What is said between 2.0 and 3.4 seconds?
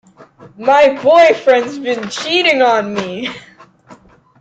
cheating on me.